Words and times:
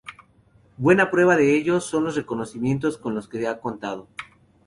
Buena 0.77 1.11
prueba 1.11 1.35
de 1.35 1.55
ello 1.55 1.79
son 1.79 2.05
los 2.05 2.15
reconocimientos 2.15 2.97
con 2.97 3.13
los 3.13 3.27
que 3.29 3.47
ha 3.47 3.59
contado. 3.59 4.07